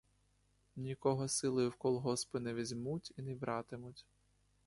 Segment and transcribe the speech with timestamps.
[0.75, 4.05] Нікого силою в колгоспи не візьмуть і не братимуть.